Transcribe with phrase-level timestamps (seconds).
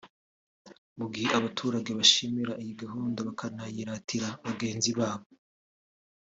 [0.97, 5.25] Mu gihe abaturage bashima iyi gahunda bakanayiratira bagenzi babo